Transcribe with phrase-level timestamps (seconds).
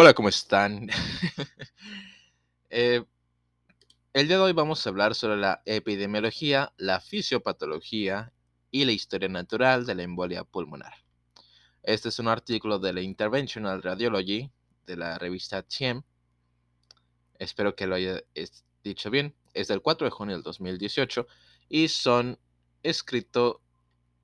[0.00, 0.88] Hola, ¿cómo están?
[2.70, 3.02] Eh,
[4.12, 8.30] el día de hoy vamos a hablar sobre la epidemiología, la fisiopatología
[8.70, 10.92] y la historia natural de la embolia pulmonar.
[11.82, 14.52] Este es un artículo de la Interventional Radiology
[14.86, 16.02] de la revista TIEM.
[17.38, 18.22] Espero que lo haya
[18.84, 19.34] dicho bien.
[19.54, 21.26] Es del 4 de junio del 2018
[21.70, 22.38] y son
[22.84, 23.62] escrito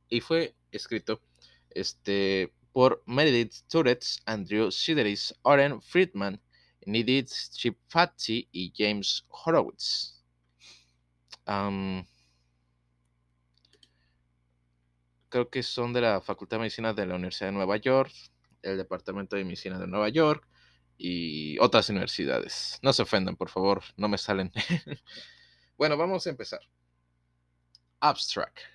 [0.09, 1.21] y fue escrito
[1.71, 6.43] este por Meredith Turets, Andrew Sideris, Oren Friedman,
[6.87, 10.21] Nidit Chipfatzi y James Horowitz.
[15.29, 18.13] creo que son de la Facultad de Medicina de la Universidad de Nueva York,
[18.63, 20.49] el Departamento de Medicina de Nueva York
[20.99, 22.81] y otras universidades.
[22.83, 24.53] No se ofendan, por favor, no me salen.
[25.79, 26.61] bueno, vamos a empezar.
[28.01, 28.74] Abstract.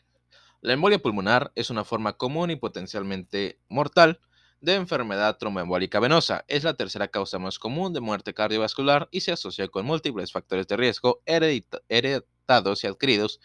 [0.62, 4.20] La embolia pulmonar es una forma común y potencialmente mortal
[4.60, 6.44] de enfermedad tromboembólica venosa.
[6.50, 10.68] Es la tercera causa más común de muerte cardiovascular y se asocia con múltiples factores
[10.68, 13.40] de riesgo heredados y adquiridos,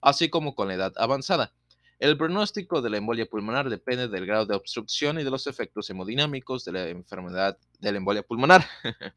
[0.00, 1.52] así como con la edad avanzada.
[1.98, 5.90] El pronóstico de la embolia pulmonar depende del grado de obstrucción y de los efectos
[5.90, 8.64] hemodinámicos de la enfermedad de la embolia pulmonar.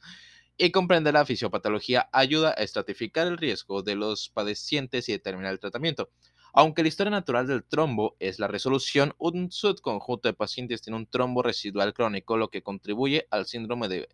[0.57, 5.59] y comprender la fisiopatología ayuda a estratificar el riesgo de los padecientes y determinar el
[5.59, 6.09] tratamiento.
[6.53, 11.07] Aunque la historia natural del trombo es la resolución, un subconjunto de pacientes tiene un
[11.07, 14.07] trombo residual crónico, lo que contribuye al síndrome de,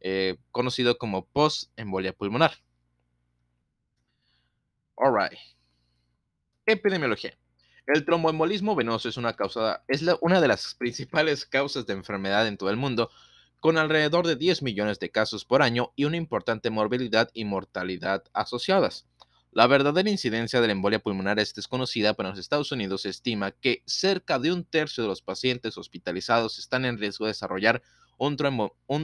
[0.00, 2.52] eh, conocido como post-embolia pulmonar.
[4.96, 5.38] Alright.
[6.64, 7.36] Epidemiología.
[7.86, 12.56] El tromboembolismo venoso es, una, causa, es una de las principales causas de enfermedad en
[12.56, 13.10] todo el mundo,
[13.60, 18.24] con alrededor de 10 millones de casos por año y una importante morbilidad y mortalidad
[18.32, 19.06] asociadas.
[19.54, 23.10] La verdadera incidencia de la embolia pulmonar es desconocida, pero en los Estados Unidos se
[23.10, 27.82] estima que cerca de un tercio de los pacientes hospitalizados están en riesgo de desarrollar
[28.16, 28.38] un,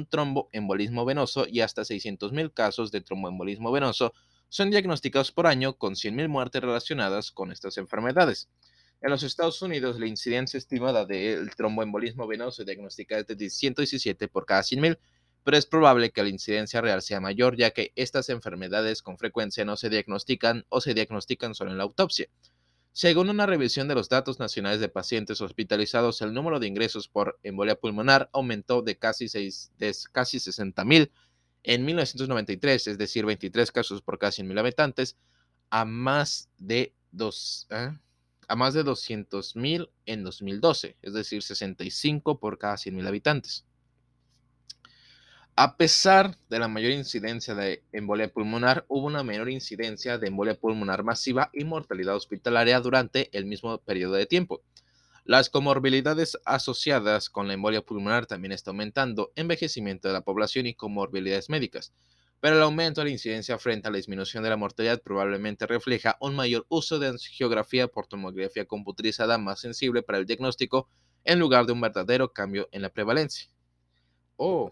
[0.08, 4.14] tromboembolismo venoso y hasta 600.000 casos de tromboembolismo venoso
[4.48, 8.48] son diagnosticados por año con 100.000 muertes relacionadas con estas enfermedades.
[9.02, 14.46] En los Estados Unidos, la incidencia estimada del tromboembolismo venoso diagnosticada es de 117 por
[14.46, 14.98] cada 100.000
[15.44, 19.64] pero es probable que la incidencia real sea mayor ya que estas enfermedades con frecuencia
[19.64, 22.28] no se diagnostican o se diagnostican solo en la autopsia.
[22.92, 27.38] Según una revisión de los datos nacionales de pacientes hospitalizados, el número de ingresos por
[27.44, 31.10] embolia pulmonar aumentó de casi, casi 60.000
[31.62, 35.16] en 1993, es decir, 23 casos por cada 100.000 habitantes,
[35.70, 37.92] a más de, dos, ¿eh?
[38.48, 43.64] de 200.000 en 2012, es decir, 65 por cada 100.000 habitantes.
[45.61, 50.55] A pesar de la mayor incidencia de embolia pulmonar, hubo una menor incidencia de embolia
[50.55, 54.63] pulmonar masiva y mortalidad hospitalaria durante el mismo periodo de tiempo.
[55.24, 60.74] Las comorbilidades asociadas con la embolia pulmonar también están aumentando, envejecimiento de la población y
[60.74, 61.92] comorbilidades médicas.
[62.39, 66.18] Pero el aumento de la incidencia frente a la disminución de la mortalidad probablemente refleja
[66.20, 70.89] un mayor uso de angiografía por tomografía computarizada más sensible para el diagnóstico
[71.24, 73.51] en lugar de un verdadero cambio en la prevalencia.
[74.36, 74.70] Oh,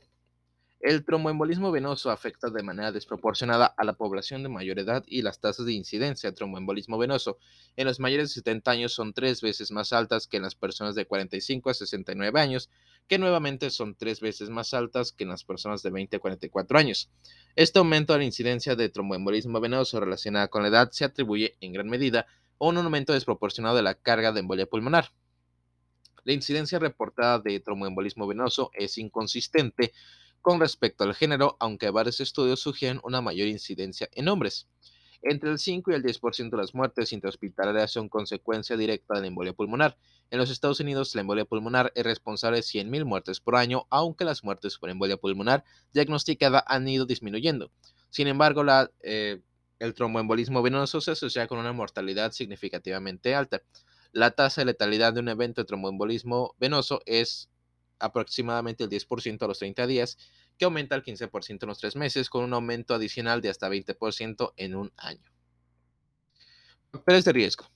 [0.81, 5.41] el tromboembolismo venoso afecta de manera desproporcionada a la población de mayor edad y las
[5.41, 7.39] tasas de incidencia de tromboembolismo venoso
[7.77, 10.95] en los mayores de 70 años son tres veces más altas que en las personas
[10.95, 12.71] de 45 a 69 años,
[13.09, 16.79] que nuevamente son tres veces más altas que en las personas de 20 a 44
[16.79, 17.11] años.
[17.55, 21.73] Este aumento de la incidencia de tromboembolismo venoso relacionada con la edad se atribuye en
[21.73, 22.27] gran medida
[22.61, 25.11] a un aumento desproporcionado de la carga de embolia pulmonar.
[26.25, 29.93] La incidencia reportada de tromboembolismo venoso es inconsistente
[30.47, 34.69] con respecto al género, aunque varios estudios sugieren una mayor incidencia en hombres.
[35.21, 39.27] Entre el 5 y el 10% de las muertes intrahospitalarias son consecuencia directa de la
[39.27, 39.99] embolia pulmonar.
[40.31, 44.25] En los Estados Unidos, la embolia pulmonar es responsable de 100.000 muertes por año, aunque
[44.25, 47.73] las muertes por embolia pulmonar diagnosticada han ido disminuyendo.
[48.11, 48.63] Sin embargo,
[49.03, 49.41] eh,
[49.81, 53.63] el tromboembolismo venoso se asocia con una mortalidad significativamente alta.
[54.13, 57.51] La tasa de letalidad de un evento de tromboembolismo venoso es
[57.99, 60.19] aproximadamente el 10% a los 30 días,
[60.59, 64.53] que aumenta al 15% en los 3 meses, con un aumento adicional de hasta 20%
[64.57, 65.31] en un año.
[66.93, 67.71] Factores de riesgo.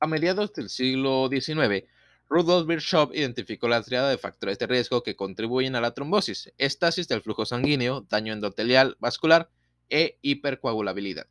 [0.00, 1.84] A mediados del siglo XIX,
[2.28, 7.08] Rudolf Virchow identificó la triada de factores de riesgo que contribuyen a la trombosis, estasis
[7.08, 9.50] del flujo sanguíneo, daño endotelial vascular
[9.88, 11.26] e hipercoagulabilidad.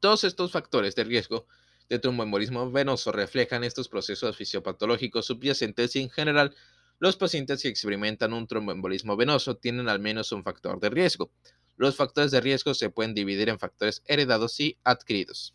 [0.00, 1.46] Todos estos factores de riesgo
[1.88, 6.54] de tromboembolismo venoso reflejan estos procesos fisiopatológicos subyacentes y en general
[6.98, 11.30] los pacientes que experimentan un tromboembolismo venoso tienen al menos un factor de riesgo.
[11.76, 15.54] Los factores de riesgo se pueden dividir en factores heredados y adquiridos.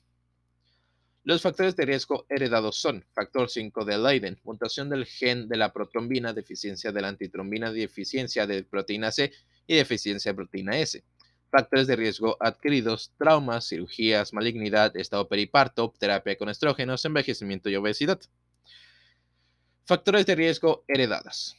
[1.25, 5.71] Los factores de riesgo heredados son factor 5 de Leiden, mutación del gen de la
[5.71, 9.31] protrombina, deficiencia de la antitrombina, deficiencia de proteína C
[9.67, 11.03] y deficiencia de proteína S.
[11.53, 18.19] Factores de riesgo adquiridos, traumas, cirugías, malignidad, estado periparto, terapia con estrógenos, envejecimiento y obesidad.
[19.85, 21.55] Factores de riesgo heredadas.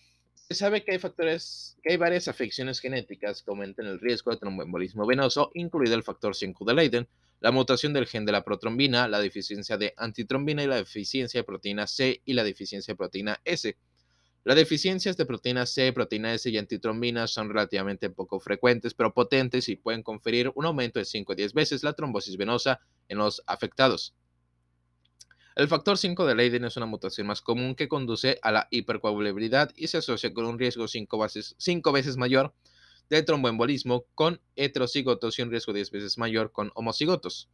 [0.48, 4.38] Se sabe que hay factores, que hay varias afecciones genéticas que aumentan el riesgo de
[4.38, 7.08] tromboembolismo venoso, incluido el factor 5 de Leiden,
[7.38, 11.44] la mutación del gen de la protrombina, la deficiencia de antitrombina y la deficiencia de
[11.44, 13.76] proteína C y la deficiencia de proteína S.
[14.44, 19.70] Las deficiencias de proteína C, proteína S y antitrombina son relativamente poco frecuentes, pero potentes
[19.70, 23.42] y pueden conferir un aumento de 5 a 10 veces la trombosis venosa en los
[23.46, 24.14] afectados.
[25.56, 29.70] El factor 5 de Leiden es una mutación más común que conduce a la hipercoagulabilidad
[29.76, 31.56] y se asocia con un riesgo 5 veces,
[31.94, 32.52] veces mayor
[33.08, 37.48] de tromboembolismo con heterocigotos y un riesgo 10 veces mayor con homocigotos.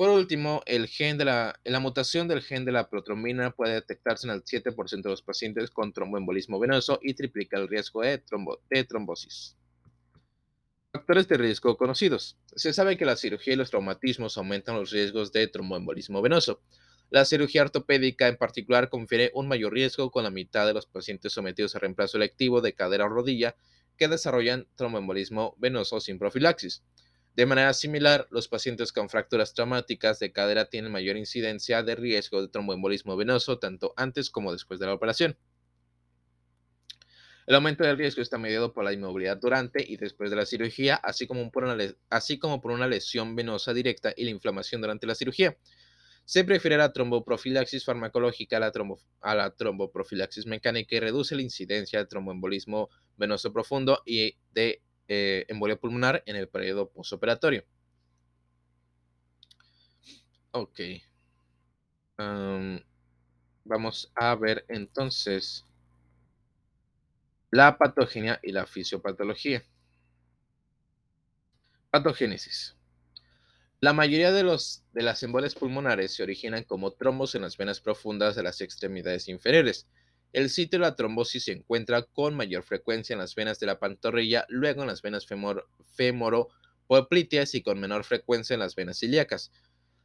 [0.00, 4.32] Por último, el gen de la, mutación del gen de la protrombina puede detectarse en
[4.32, 8.22] el 7% de los pacientes con tromboembolismo venoso y triplica el riesgo de,
[8.70, 9.58] de trombosis.
[10.90, 12.38] Factores de riesgo conocidos.
[12.56, 16.62] Se sabe que la cirugía y los traumatismos aumentan los riesgos de tromboembolismo venoso.
[17.10, 21.34] La cirugía ortopédica en particular confiere un mayor riesgo con la mitad de los pacientes
[21.34, 23.54] sometidos a reemplazo electivo de cadera o rodilla
[23.98, 26.82] que desarrollan tromboembolismo venoso sin profilaxis.
[27.36, 32.42] De manera similar, los pacientes con fracturas traumáticas de cadera tienen mayor incidencia de riesgo
[32.42, 35.38] de tromboembolismo venoso tanto antes como después de la operación.
[37.46, 40.94] El aumento del riesgo está mediado por la inmovilidad durante y después de la cirugía,
[40.96, 45.56] así como por una, lesión venosa directa y la inflamación durante la cirugía.
[46.24, 48.72] Se prefiere la tromboprofilaxis farmacológica a la,
[49.20, 54.82] a la tromboprofilaxis mecánica y reduce la incidencia de tromboembolismo venoso profundo y de
[55.12, 57.64] eh, embolia pulmonar en el periodo postoperatorio.
[60.52, 60.80] Ok.
[63.64, 65.64] vamos a ver entonces
[67.50, 69.64] la patogenia y la fisiopatología.
[71.90, 72.76] Patogénesis.
[73.80, 77.80] La mayoría de, los, de las embolias pulmonares se originan como trombos en las venas
[77.80, 79.88] profundas de las extremidades inferiores.
[80.32, 83.80] El sitio de la trombosis se encuentra con mayor frecuencia en las venas de la
[83.80, 89.50] pantorrilla, luego en las venas femoro femoropopliteas y con menor frecuencia en las venas ilíacas.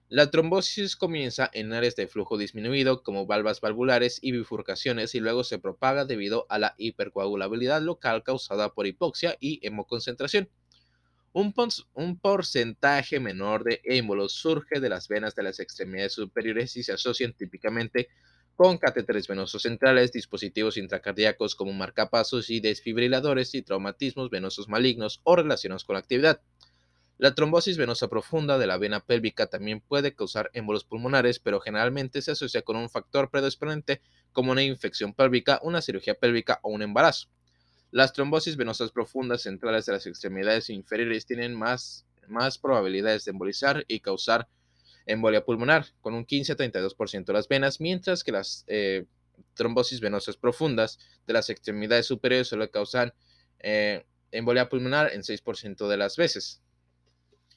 [0.08, 5.44] La trombosis comienza en áreas de flujo disminuido como valvas valvulares y bifurcaciones y luego
[5.44, 10.50] se propaga debido a la hipercoagulabilidad local causada por hipoxia y hemoconcentración.
[11.34, 11.54] Un,
[12.22, 17.34] porcentaje menor de émbolos surge de las venas de las extremidades superiores y se asocian
[17.34, 18.08] típicamente
[18.56, 25.36] con catéteres venosos centrales, dispositivos intracardíacos como marcapasos y desfibriladores y traumatismos venosos malignos o
[25.36, 26.42] relacionados con la actividad.
[27.18, 32.22] La trombosis venosa profunda de la vena pélvica también puede causar émbolos pulmonares, pero generalmente
[32.22, 34.02] se asocia con un factor predisponente
[34.34, 37.30] como una infección pélvica, una cirugía pélvica o un embarazo.
[37.92, 43.86] Las trombosis venosas profundas centrales de las extremidades inferiores tienen más, más probabilidades de embolizar
[43.88, 44.50] y causar
[45.06, 49.06] embolia pulmonar, con un 15 a 32% de las venas, mientras que las eh,
[49.54, 53.14] trombosis venosas profundas de las extremidades superiores solo causan
[53.60, 56.62] eh, embolia pulmonar en 6% de las veces.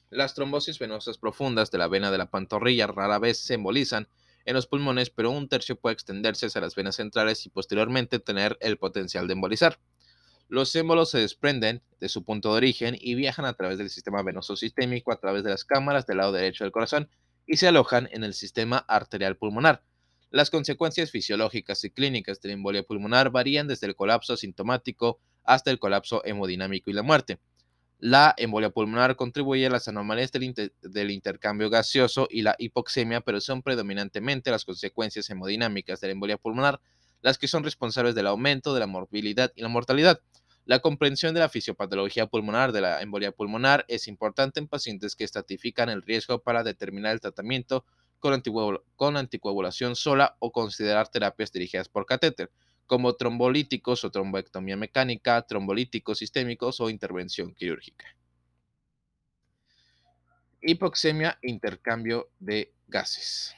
[0.09, 4.07] Las trombosis venosas profundas de la vena de la pantorrilla rara vez se embolizan
[4.45, 8.57] en los pulmones, pero un tercio puede extenderse hacia las venas centrales y posteriormente tener
[8.61, 9.79] el potencial de embolizar.
[10.47, 14.23] Los émbolos se desprenden de su punto de origen y viajan a través del sistema
[14.23, 17.07] venoso sistémico a través de las cámaras del lado derecho del corazón
[17.49, 19.81] y se alojan en el sistema arterial pulmonar.
[20.29, 25.71] Las consecuencias fisiológicas y clínicas de la embolia pulmonar varían desde el colapso asintomático hasta
[25.71, 27.39] el colapso hemodinámico y la muerte.
[27.97, 33.41] La embolia pulmonar contribuye a las anomalías del, del, intercambio gaseoso y la hipoxemia, pero
[33.41, 36.79] son predominantemente las consecuencias hemodinámicas de la embolia pulmonar
[37.21, 40.21] las que son responsables del aumento de la morbilidad y la mortalidad.
[40.69, 45.23] La comprensión de la fisiopatología pulmonar de la embolia pulmonar es importante en pacientes que
[45.23, 47.85] estratifican el riesgo para determinar el tratamiento
[48.19, 52.51] con, anticoagulación sola o considerar terapias dirigidas por catéter,
[52.85, 58.05] como trombolíticos o tromboectomía mecánica, trombolíticos sistémicos o intervención quirúrgica.
[60.61, 63.55] Hipoxemia, intercambio de gases.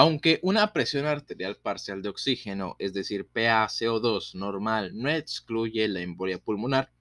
[0.00, 6.38] Aunque una presión arterial parcial de oxígeno, es decir, PaCO2 normal, no excluye la embolia
[6.38, 6.92] pulmonar,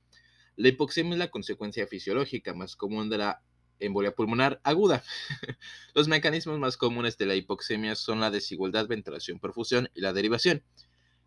[0.56, 3.44] la hipoxemia es la consecuencia fisiológica más común de la
[3.80, 5.04] embolia pulmonar aguda.
[5.94, 10.64] Los mecanismos más comunes de la hipoxemia son la desigualdad ventilación-perfusión y la derivación.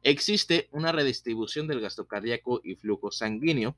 [0.02, 3.76] Existe una redistribución del gasto cardíaco y flujo sanguíneo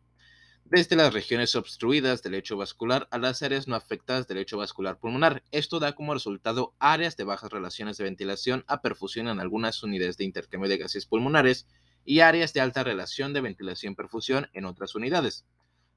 [0.65, 4.99] desde las regiones obstruidas del lecho vascular a las áreas no afectadas del lecho vascular
[4.99, 5.43] pulmonar.
[5.51, 10.17] Esto da como resultado áreas de bajas relaciones de ventilación a perfusión en algunas unidades
[10.17, 11.67] de intercambio de gases pulmonares
[12.05, 15.45] y áreas de alta relación de ventilación-perfusión en otras unidades.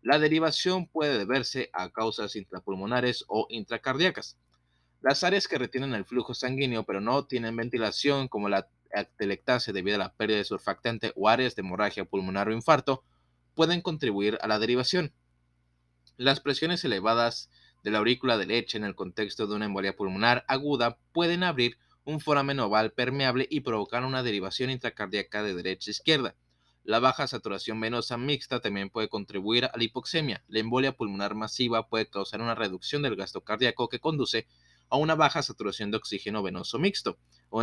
[0.02, 4.38] La derivación puede deberse a causas intrapulmonares o intracardíacas.
[5.02, 9.96] Las áreas que retienen el flujo sanguíneo pero no tienen ventilación, como la atelectasia debido
[9.96, 13.04] a la pérdida de surfactante o áreas de hemorragia pulmonar o infarto,
[13.56, 15.14] pueden contribuir a la derivación.
[16.18, 17.50] Las presiones elevadas
[17.84, 21.78] de la aurícula de leche en el contexto de una embolia pulmonar aguda pueden abrir
[22.04, 26.36] un foramen oval permeable y provocar una derivación intracardíaca de derecha a izquierda.
[26.84, 30.44] La baja saturación venosa mixta también puede contribuir a la hipoxemia.
[30.48, 34.48] La embolia pulmonar masiva puede causar una reducción del gasto cardíaco que conduce
[34.90, 37.18] a una baja saturación de oxígeno venoso mixto,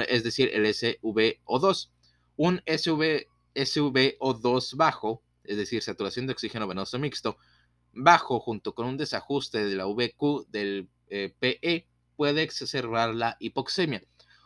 [0.09, 1.91] es decir, el SVO2.
[2.37, 7.37] Un SV, SVO2 bajo es decir, saturación de oxígeno venoso mixto,
[7.93, 14.03] bajo junto con un desajuste de la VQ del eh, PE puede exacerbar la hipoxemia.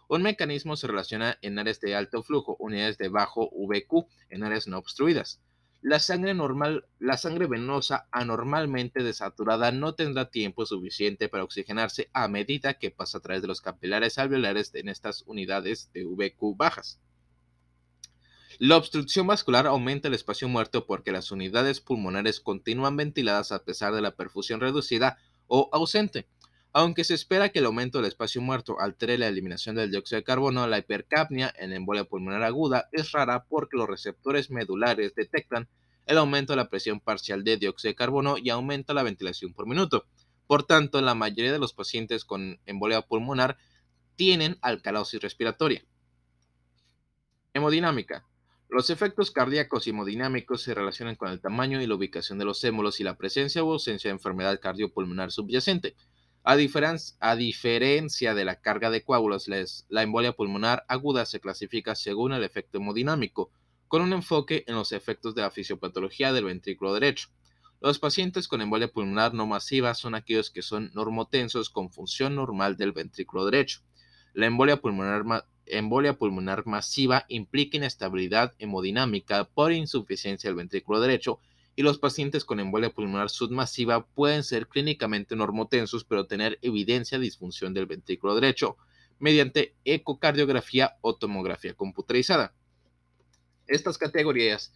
[0.08, 4.68] Un mecanismo se relaciona en áreas de alto flujo, unidades de bajo VQ, en áreas
[4.68, 5.40] no obstruidas.
[5.82, 12.28] La sangre, normal, la sangre venosa anormalmente desaturada no tendrá tiempo suficiente para oxigenarse a
[12.28, 17.00] medida que pasa a través de los capilares alveolares en estas unidades de VQ bajas.
[18.58, 23.92] La obstrucción vascular aumenta el espacio muerto porque las unidades pulmonares continúan ventiladas a pesar
[23.92, 26.26] de la perfusión reducida o ausente.
[26.72, 30.24] Aunque se espera que el aumento del espacio muerto altere la eliminación del dióxido de
[30.24, 35.68] carbono, la hipercapnia en embolia pulmonar aguda es rara porque los receptores medulares detectan
[36.06, 39.66] el aumento de la presión parcial de dióxido de carbono y aumenta la ventilación por
[39.66, 40.06] minuto.
[40.46, 43.58] Por tanto, la mayoría de los pacientes con embolia pulmonar
[44.16, 45.84] tienen alcalosis respiratoria.
[47.52, 48.24] Hemodinámica.
[48.68, 52.62] Los efectos cardíacos y hemodinámicos se relacionan con el tamaño y la ubicación de los
[52.64, 55.94] émulos y la presencia o ausencia de enfermedad cardiopulmonar subyacente.
[56.42, 59.48] A, diferencia de la carga de coágulos,
[59.88, 63.50] la embolia pulmonar aguda se clasifica según el efecto hemodinámico,
[63.88, 67.28] con un enfoque en los efectos de la fisiopatología del ventrículo derecho.
[67.80, 72.76] Los pacientes con embolia pulmonar no masiva son aquellos que son normotensos con función normal
[72.76, 73.80] del ventrículo derecho.
[74.32, 75.24] La embolia pulmonar
[75.66, 81.40] embolia pulmonar masiva implica inestabilidad hemodinámica por insuficiencia del ventrículo derecho
[81.74, 87.24] y los pacientes con embolia pulmonar submasiva pueden ser clínicamente normotensos pero tener evidencia de
[87.24, 88.76] disfunción del ventrículo derecho
[89.18, 92.54] mediante ecocardiografía o tomografía computarizada.
[93.66, 94.72] Estas categorías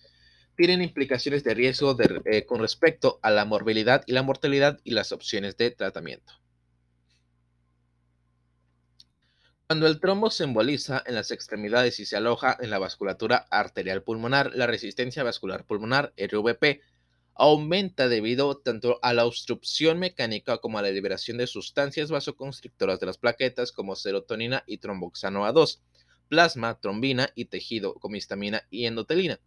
[0.57, 5.13] tienen implicaciones de riesgo eh, con respecto a la morbilidad y la mortalidad y las
[5.13, 6.40] opciones de tratamiento.
[9.71, 14.03] Cuando el trombo se emboliza en las extremidades y se aloja en la vasculatura arterial
[14.03, 16.81] pulmonar, la resistencia vascular pulmonar, RVP,
[17.37, 23.07] aumenta debido tanto a la obstrucción mecánica como a la liberación de sustancias vasoconstrictoras de
[23.07, 25.79] las plaquetas como serotonina y tromboxano A2,
[26.27, 29.39] plasma, trombina y tejido como histamina y endotelina.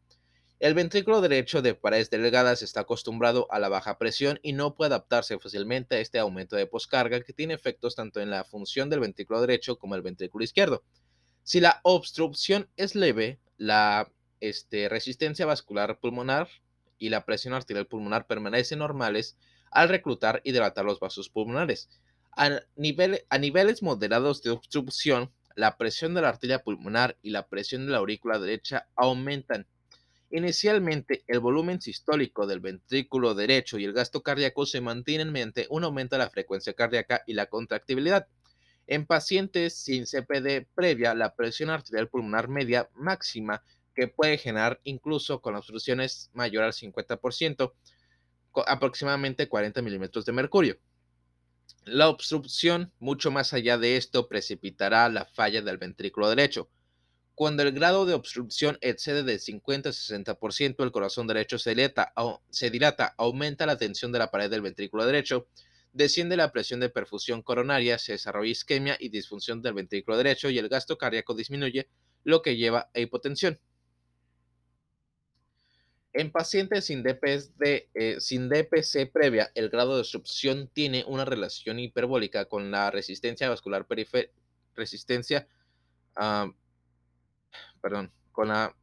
[0.59, 4.89] El ventrículo derecho de paredes delgadas está acostumbrado a la baja presión y no puede
[4.89, 9.01] adaptarse fácilmente a este aumento de poscarga que tiene efectos tanto en la función del
[9.01, 10.83] ventrículo derecho como el ventrículo izquierdo.
[11.43, 16.47] Si la obstrucción es leve, la este, resistencia vascular pulmonar
[16.97, 19.37] y la presión arterial pulmonar permanecen normales
[19.71, 21.89] al reclutar y dilatar los vasos pulmonares.
[22.37, 22.45] A,
[23.29, 27.91] a niveles moderados de obstrucción, la presión de la arteria pulmonar y la presión de
[27.91, 29.67] la aurícula derecha aumentan
[30.35, 35.83] Inicialmente, el volumen sistólico del ventrículo derecho y el gasto cardíaco se mantienen mediante un
[35.83, 38.27] aumento de la frecuencia cardíaca y la contractibilidad.
[38.87, 43.63] En pacientes sin CPD previa, la presión arterial pulmonar media máxima
[43.93, 47.71] que puede generar incluso con obstrucciones mayor al 50%,
[48.65, 50.79] aproximadamente 40 milímetros de mercurio.
[51.85, 56.71] La obstrucción, mucho más allá de esto, precipitará la falla del ventrículo derecho.
[57.35, 62.13] Cuando el grado de obstrucción excede del 50 a 60%, el corazón derecho se dilata,
[62.51, 65.47] se dilata, aumenta la tensión de la pared del ventrículo derecho,
[65.93, 70.59] desciende la presión de perfusión coronaria, se desarrolla isquemia y disfunción del ventrículo derecho y
[70.59, 71.87] el gasto cardíaco disminuye,
[72.23, 73.59] lo que lleva a hipotensión.
[76.13, 82.69] En pacientes sin, eh, DPC previa, el grado de obstrucción tiene una relación hiperbólica con
[82.69, 84.31] la resistencia vascular periférica,
[84.75, 85.47] resistencia
[86.17, 86.51] uh,
[87.83, 88.73] perdón, con la,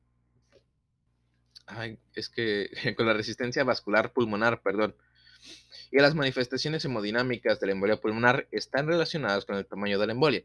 [2.14, 4.95] es que con la resistencia vascular pulmonar, perdón.
[5.90, 10.12] Y las manifestaciones hemodinámicas de la embolia pulmonar están relacionadas con el tamaño de la
[10.12, 10.45] embolia.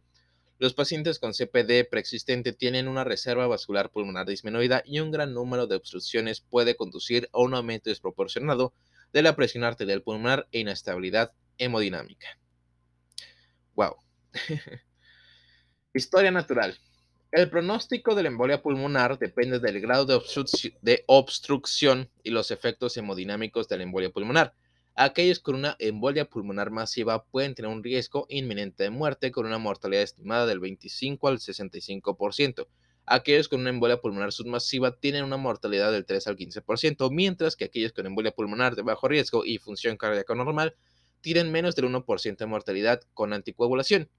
[0.58, 5.68] Los pacientes con CPD preexistente tienen una reserva vascular pulmonar disminuida y un gran número
[5.68, 8.74] de obstrucciones puede conducir a un aumento desproporcionado
[9.12, 12.40] de la presión arterial pulmonar e inestabilidad hemodinámica.
[13.76, 13.98] Wow.
[15.94, 16.80] Historia natural.
[17.32, 23.68] El pronóstico de la embolia pulmonar depende del grado de, obstrucción y los efectos hemodinámicos
[23.68, 24.54] de la embolia pulmonar.
[24.96, 29.58] Aquellos con una embolia pulmonar masiva pueden tener un riesgo inminente de muerte con una
[29.58, 32.68] mortalidad estimada del 25 al 65%.
[33.06, 37.66] Aquellos con una embolia pulmonar submasiva tienen una mortalidad del 3 al 15%, mientras que
[37.66, 40.76] aquellos con embolia pulmonar de bajo riesgo y función cardíaca normal
[41.20, 44.10] tienen menos del 1% de mortalidad con anticoagulación.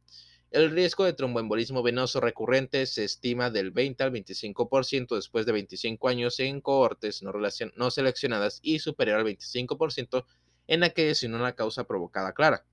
[0.52, 6.08] El riesgo de tromboembolismo venoso recurrente se estima del 20 al 25% después de 25
[6.08, 10.24] años en cohortes no, seleccionadas y superior al 25%
[10.68, 12.64] en aquellas sin una causa provocada clara.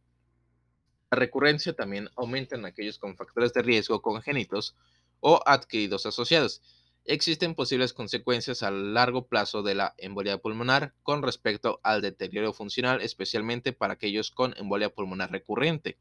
[1.11, 4.75] La recurrencia también aumenta en aquellos con factores de riesgo congénitos
[5.19, 6.61] o adquiridos asociados.
[7.05, 13.01] Existen posibles consecuencias a largo plazo de la embolia pulmonar con respecto al deterioro funcional,
[13.01, 15.97] especialmente para aquellos con embolia pulmonar recurrente.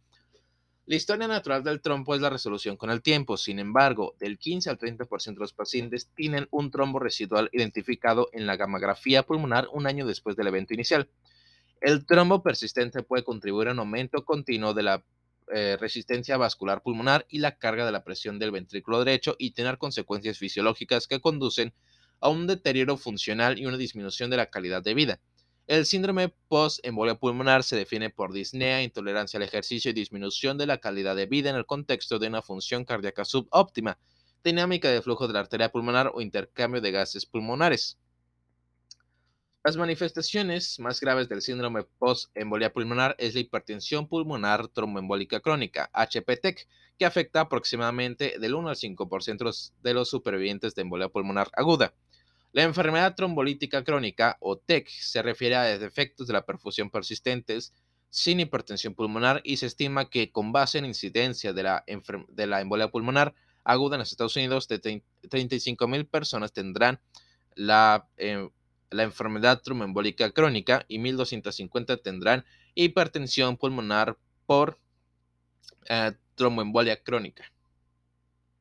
[0.85, 3.37] La historia natural del trombo es la resolución con el tiempo.
[3.37, 8.49] Sin embargo, del 15 al 30% de los pacientes tienen un trombo residual identificado en
[8.49, 11.09] la gamografía pulmonar un año después del evento inicial.
[11.81, 15.05] El trombo persistente puede contribuir a un aumento continuo de la
[15.53, 19.79] eh, resistencia vascular pulmonar y la carga de la presión del ventrículo derecho y tener
[19.79, 21.73] consecuencias fisiológicas que conducen
[22.21, 25.21] a un deterioro funcional y una disminución de la calidad de vida.
[25.73, 30.76] El síndrome post-embolia pulmonar se define por disnea, intolerancia al ejercicio y disminución de la
[30.76, 33.99] calidad de vida en el contexto de una función cardíaca subóptima,
[34.45, 37.97] dinámica de flujo de la arteria pulmonar o intercambio de gases pulmonares.
[39.64, 46.69] Las manifestaciones más graves del síndrome post-embolia pulmonar es la hipertensión pulmonar tromboembólica crónica, HPTEC,
[46.99, 51.95] que afecta aproximadamente del 1 al 5% de los supervivientes de embolia pulmonar aguda.
[52.53, 57.73] La enfermedad trombolítica crónica, o TEC, se refiere a defectos de la perfusión persistentes
[58.11, 61.85] sin hipertensión pulmonar y se estima que con base en incidencia de la,
[62.29, 67.01] de la embolia pulmonar aguda en los Estados Unidos, de 35.000 personas tendrán
[67.55, 68.51] la, eh,
[68.91, 74.79] enfermedad tromboembólica crónica y 1.250 tendrán hipertensión pulmonar por
[75.88, 77.51] eh, tromboembolia crónica,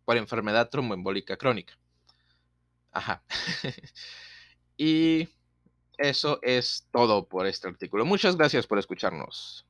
[0.06, 1.81] por enfermedad tromboembólica crónica.
[2.92, 3.24] Ajá.
[4.78, 5.30] y
[5.98, 8.06] eso es todo por este artículo.
[8.06, 9.66] Muchas gracias por escucharnos.